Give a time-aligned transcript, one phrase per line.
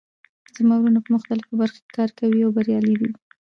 [0.57, 3.09] زما وروڼه په مختلفو برخو کې کار کوي او بریالي دي